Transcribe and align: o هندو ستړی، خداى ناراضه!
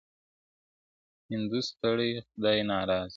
o 0.03 0.03
هندو 1.31 1.59
ستړی، 1.69 2.11
خداى 2.29 2.59
ناراضه! 2.69 3.09